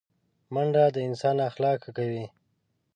منډه 0.53 0.83
د 0.95 0.97
انسان 1.09 1.37
اخلاق 1.49 1.79
ښه 1.83 1.91
کوي 1.97 2.25